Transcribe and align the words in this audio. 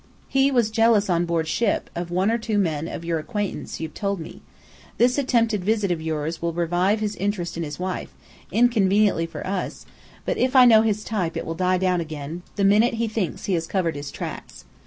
He 0.27 0.49
was 0.49 0.71
jealous 0.71 1.11
on 1.11 1.25
board 1.27 1.47
ship, 1.47 1.87
of 1.93 2.09
one 2.09 2.31
or 2.31 2.39
two 2.39 2.57
men 2.57 2.87
of 2.87 3.05
your 3.05 3.19
acquaintance, 3.19 3.79
you've 3.79 3.93
told 3.93 4.19
me. 4.19 4.41
This 4.97 5.19
attempted 5.19 5.63
visit 5.63 5.91
of 5.91 6.01
yours 6.01 6.41
will 6.41 6.53
revive 6.53 7.01
his 7.01 7.15
interest 7.17 7.55
in 7.55 7.61
his 7.61 7.77
wife, 7.77 8.09
inconveniently 8.51 9.27
for 9.27 9.45
us; 9.45 9.85
but 10.25 10.37
if 10.39 10.55
I 10.55 10.65
know 10.65 10.81
his 10.81 11.03
type 11.03 11.37
it 11.37 11.45
will 11.45 11.53
die 11.53 11.77
down 11.77 12.01
again, 12.01 12.41
the 12.55 12.63
minute 12.63 12.95
he 12.95 13.07
thinks 13.07 13.45
he 13.45 13.53
has 13.53 13.67
covered 13.67 13.95
his 13.95 14.09
tracks. 14.09 14.65